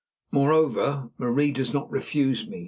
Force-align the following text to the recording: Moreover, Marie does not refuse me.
Moreover, 0.31 1.11
Marie 1.19 1.51
does 1.51 1.75
not 1.75 1.91
refuse 1.91 2.47
me. 2.47 2.59